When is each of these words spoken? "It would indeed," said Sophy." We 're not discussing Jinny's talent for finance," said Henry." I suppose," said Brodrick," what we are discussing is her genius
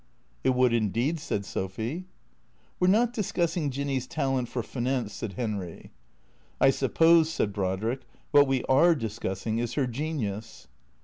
"It 0.43 0.55
would 0.55 0.73
indeed," 0.73 1.19
said 1.19 1.45
Sophy." 1.45 2.05
We 2.79 2.87
're 2.87 2.89
not 2.89 3.13
discussing 3.13 3.69
Jinny's 3.69 4.07
talent 4.07 4.49
for 4.49 4.63
finance," 4.63 5.13
said 5.13 5.33
Henry." 5.33 5.91
I 6.59 6.71
suppose," 6.71 7.31
said 7.31 7.53
Brodrick," 7.53 8.01
what 8.31 8.47
we 8.47 8.63
are 8.63 8.95
discussing 8.95 9.59
is 9.59 9.75
her 9.75 9.85
genius 9.85 10.67